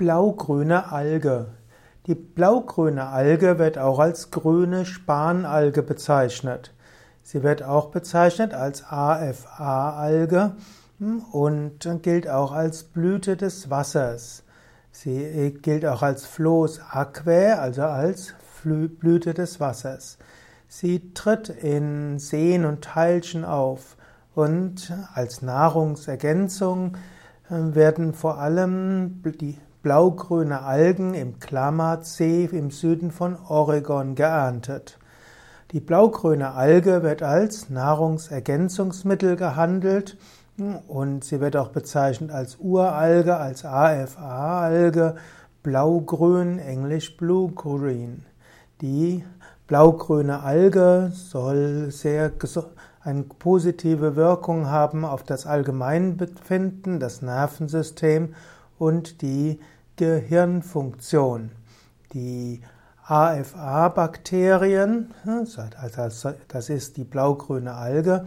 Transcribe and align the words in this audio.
Blaugrüne 0.00 0.92
Alge. 0.92 1.48
Die 2.06 2.14
blaugrüne 2.14 3.08
Alge 3.08 3.58
wird 3.58 3.76
auch 3.76 3.98
als 3.98 4.30
grüne 4.30 4.86
Spanalge 4.86 5.82
bezeichnet. 5.82 6.72
Sie 7.22 7.42
wird 7.42 7.62
auch 7.62 7.90
bezeichnet 7.90 8.54
als 8.54 8.82
AFA-Alge 8.82 10.52
hm, 11.00 11.22
und 11.32 11.86
gilt 12.00 12.30
auch 12.30 12.52
als 12.52 12.84
Blüte 12.84 13.36
des 13.36 13.68
Wassers. 13.68 14.42
Sie 14.90 15.52
gilt 15.60 15.84
auch 15.84 16.00
als 16.00 16.24
Floß 16.24 16.80
aquae, 16.90 17.52
also 17.58 17.82
als 17.82 18.32
Blüte 18.64 19.34
des 19.34 19.60
Wassers. 19.60 20.16
Sie 20.66 21.12
tritt 21.12 21.50
in 21.50 22.18
Seen 22.18 22.64
und 22.64 22.82
Teilchen 22.84 23.44
auf 23.44 23.98
und 24.34 24.94
als 25.12 25.42
Nahrungsergänzung 25.42 26.96
äh, 27.50 27.74
werden 27.74 28.14
vor 28.14 28.38
allem 28.38 29.22
die 29.38 29.58
blaugrüne 29.82 30.62
Algen 30.62 31.14
im 31.14 31.38
Klamath-See 31.40 32.44
im 32.52 32.70
Süden 32.70 33.10
von 33.10 33.36
Oregon 33.48 34.14
geerntet. 34.14 34.98
Die 35.72 35.80
blaugrüne 35.80 36.52
Alge 36.52 37.02
wird 37.02 37.22
als 37.22 37.70
Nahrungsergänzungsmittel 37.70 39.36
gehandelt 39.36 40.18
und 40.88 41.24
sie 41.24 41.40
wird 41.40 41.56
auch 41.56 41.68
bezeichnet 41.68 42.30
als 42.30 42.58
Uralge, 42.58 43.36
als 43.36 43.64
AFA-Alge, 43.64 45.14
blaugrün, 45.62 46.58
englisch 46.58 47.16
blue 47.16 47.50
green. 47.52 48.24
Die 48.80 49.24
blaugrüne 49.66 50.42
Alge 50.42 51.12
soll 51.14 51.90
sehr 51.90 52.32
eine 53.02 53.22
positive 53.22 54.16
Wirkung 54.16 54.66
haben 54.66 55.06
auf 55.06 55.22
das 55.22 55.46
Allgemeinbefinden, 55.46 57.00
das 57.00 57.22
Nervensystem 57.22 58.34
und 58.80 59.22
die 59.22 59.60
Gehirnfunktion. 59.96 61.50
Die 62.14 62.62
AFA-Bakterien, 63.06 65.12
also 65.76 66.32
das 66.48 66.70
ist 66.70 66.96
die 66.96 67.04
blaugrüne 67.04 67.74
Alge, 67.74 68.24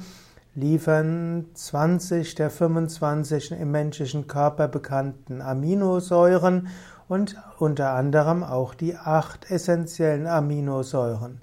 liefern 0.56 1.48
20 1.54 2.36
der 2.36 2.52
25 2.52 3.54
im 3.54 3.72
menschlichen 3.72 4.28
Körper 4.28 4.68
bekannten 4.68 5.42
Aminosäuren 5.42 6.68
und 7.08 7.36
unter 7.58 7.94
anderem 7.94 8.44
auch 8.44 8.76
die 8.76 8.96
acht 8.96 9.50
essentiellen 9.50 10.28
Aminosäuren. 10.28 11.42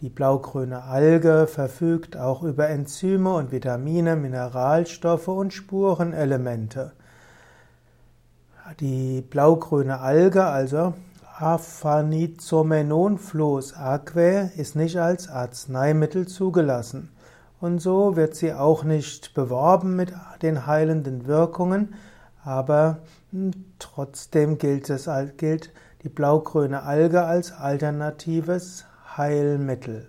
Die 0.00 0.10
blaugrüne 0.10 0.84
Alge 0.84 1.48
verfügt 1.48 2.16
auch 2.16 2.44
über 2.44 2.68
Enzyme 2.68 3.34
und 3.34 3.50
Vitamine, 3.50 4.14
Mineralstoffe 4.14 5.26
und 5.28 5.52
Spurenelemente. 5.52 6.92
Die 8.80 9.22
blaugrüne 9.22 10.00
Alge, 10.00 10.44
also 10.44 10.92
Aphanizomenon 11.38 13.16
flos 13.16 13.72
aquae, 13.72 14.50
ist 14.54 14.76
nicht 14.76 14.98
als 14.98 15.30
Arzneimittel 15.30 16.28
zugelassen. 16.28 17.08
Und 17.58 17.78
so 17.78 18.16
wird 18.16 18.34
sie 18.34 18.52
auch 18.52 18.84
nicht 18.84 19.32
beworben 19.32 19.96
mit 19.96 20.12
den 20.42 20.66
heilenden 20.66 21.26
Wirkungen, 21.26 21.94
aber 22.44 22.98
trotzdem 23.78 24.58
gilt, 24.58 24.90
es, 24.90 25.08
gilt 25.38 25.72
die 26.02 26.10
blaugrüne 26.10 26.82
Alge 26.82 27.24
als 27.24 27.52
alternatives 27.52 28.84
Heilmittel. 29.16 30.06